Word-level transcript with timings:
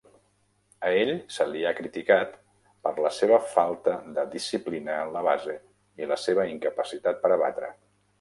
A 0.85 0.91
ell 0.99 1.09
se 1.33 1.45
li 1.49 1.59
ha 1.65 1.73
criticat 1.79 2.31
per 2.87 2.93
la 3.05 3.11
seva 3.17 3.37
falta 3.51 3.93
de 4.15 4.23
disciplina 4.37 4.95
en 5.03 5.13
la 5.17 5.23
base 5.29 5.55
i 6.05 6.09
la 6.13 6.19
seva 6.23 6.47
incapacitat 6.55 7.21
per 7.27 7.33
a 7.37 7.39
batre. 7.43 7.71